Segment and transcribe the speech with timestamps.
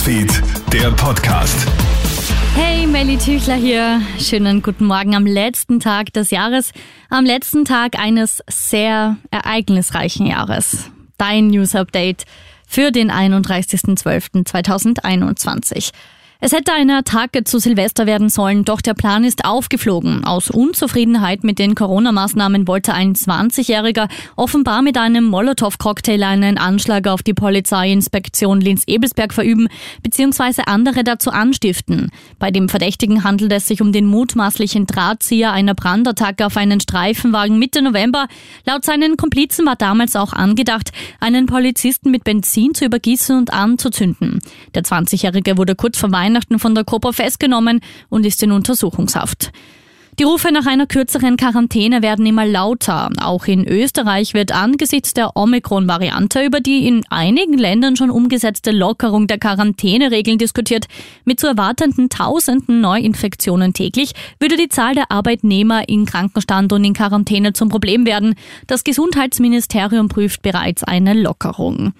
[0.00, 1.68] Newsfeed, der Podcast.
[2.54, 4.00] Hey, Melly Tüchler hier.
[4.18, 6.72] Schönen guten Morgen am letzten Tag des Jahres,
[7.10, 10.90] am letzten Tag eines sehr ereignisreichen Jahres.
[11.18, 12.24] Dein News Update
[12.66, 15.90] für den 31.12.2021.
[16.42, 20.24] Es hätte eine Attacke zu Silvester werden sollen, doch der Plan ist aufgeflogen.
[20.24, 27.22] Aus Unzufriedenheit mit den Corona-Maßnahmen wollte ein 20-Jähriger offenbar mit einem Molotow-Cocktail einen Anschlag auf
[27.22, 29.68] die Polizeiinspektion Linz-Ebelsberg verüben
[30.02, 30.62] bzw.
[30.64, 32.10] andere dazu anstiften.
[32.38, 37.58] Bei dem Verdächtigen handelt es sich um den mutmaßlichen Drahtzieher einer Brandattacke auf einen Streifenwagen
[37.58, 38.28] Mitte November.
[38.64, 44.38] Laut seinen Komplizen war damals auch angedacht, einen Polizisten mit Benzin zu übergießen und anzuzünden.
[44.74, 49.50] Der 20-Jährige wurde kurz vor Weihnachten Weihnachten von der Kopo festgenommen und ist in Untersuchungshaft.
[50.20, 53.10] Die Rufe nach einer kürzeren Quarantäne werden immer lauter.
[53.20, 59.26] Auch in Österreich wird angesichts der Omikron-Variante über die in einigen Ländern schon umgesetzte Lockerung
[59.26, 60.86] der Quarantäneregeln diskutiert.
[61.24, 66.94] Mit zu erwartenden tausenden Neuinfektionen täglich würde die Zahl der Arbeitnehmer in Krankenstand und in
[66.94, 68.34] Quarantäne zum Problem werden.
[68.68, 71.92] Das Gesundheitsministerium prüft bereits eine Lockerung.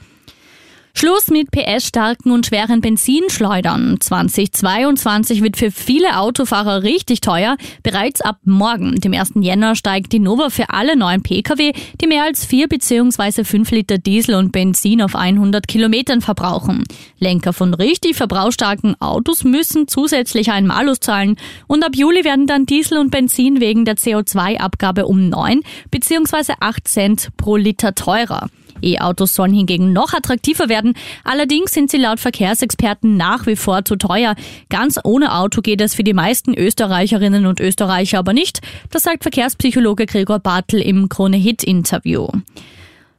[0.92, 3.96] Schluss mit PS-starken und schweren Benzinschleudern.
[4.00, 7.56] 2022 wird für viele Autofahrer richtig teuer.
[7.82, 9.32] Bereits ab morgen, dem 1.
[9.36, 13.44] Jänner, steigt die Nova für alle neuen Pkw, die mehr als 4 bzw.
[13.44, 16.84] 5 Liter Diesel und Benzin auf 100 Kilometern verbrauchen.
[17.19, 22.66] Lenker von richtig verbrauchsstarken Autos müssen zusätzlich einen Malus zahlen und ab Juli werden dann
[22.66, 25.60] Diesel und Benzin wegen der CO2-Abgabe um 9
[25.91, 26.54] bzw.
[26.60, 28.48] 8 Cent pro Liter teurer.
[28.82, 30.94] E-Autos sollen hingegen noch attraktiver werden.
[31.24, 34.34] Allerdings sind sie laut Verkehrsexperten nach wie vor zu teuer.
[34.68, 38.60] Ganz ohne Auto geht es für die meisten Österreicherinnen und Österreicher aber nicht.
[38.90, 42.28] Das sagt Verkehrspsychologe Gregor Bartel im Krone-Hit-Interview.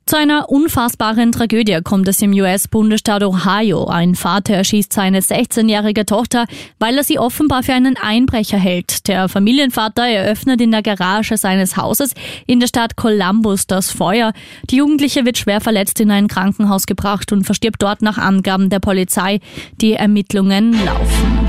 [0.05, 3.85] Zu einer unfassbaren Tragödie kommt es im US-Bundesstaat Ohio.
[3.85, 6.45] Ein Vater erschießt seine 16-jährige Tochter,
[6.79, 9.07] weil er sie offenbar für einen Einbrecher hält.
[9.07, 12.13] Der Familienvater eröffnet in der Garage seines Hauses
[12.45, 14.33] in der Stadt Columbus das Feuer.
[14.69, 18.79] Die Jugendliche wird schwer verletzt in ein Krankenhaus gebracht und verstirbt dort nach Angaben der
[18.79, 19.39] Polizei.
[19.79, 21.47] Die Ermittlungen laufen.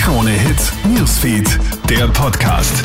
[0.00, 1.58] Krone Hits, Newsfeed,
[1.90, 2.84] der Podcast.